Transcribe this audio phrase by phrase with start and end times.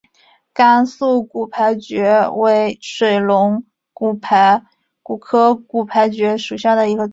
[0.51, 3.63] 甘肃骨牌蕨为水龙
[3.93, 7.09] 骨科骨牌蕨属下的一个种。